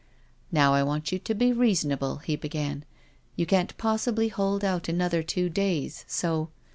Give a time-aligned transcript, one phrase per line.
[0.51, 2.85] "Now I want you to be reasonable," he began."
[3.35, 6.49] You can't possibly hold out another two days, so